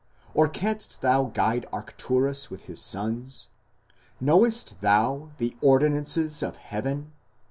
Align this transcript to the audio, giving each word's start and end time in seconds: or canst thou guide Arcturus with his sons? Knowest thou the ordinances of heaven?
or 0.33 0.47
canst 0.47 1.01
thou 1.01 1.25
guide 1.25 1.67
Arcturus 1.71 2.49
with 2.49 2.63
his 2.63 2.81
sons? 2.81 3.49
Knowest 4.19 4.81
thou 4.81 5.29
the 5.37 5.55
ordinances 5.61 6.41
of 6.41 6.55
heaven? 6.55 7.11